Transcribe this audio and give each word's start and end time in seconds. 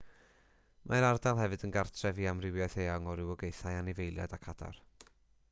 mae'r 0.91 1.05
ardal 1.09 1.41
hefyd 1.41 1.65
yn 1.67 1.73
gartref 1.75 2.21
i 2.23 2.27
amrywiaeth 2.31 2.79
eang 2.85 2.89
iawn 2.95 3.11
o 3.13 3.15
rywogaethau 3.21 3.79
anifeiliaid 3.83 4.37
ac 4.41 4.51
adar 4.57 4.83